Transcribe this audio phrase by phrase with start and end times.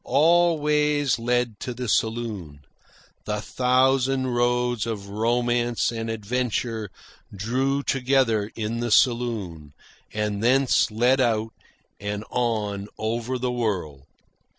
[0.03, 2.61] All ways led to the saloon.
[3.25, 6.89] The thousand roads of romance and adventure
[7.31, 9.73] drew together in the saloon,
[10.11, 11.53] and thence led out
[11.99, 14.05] and on over the world.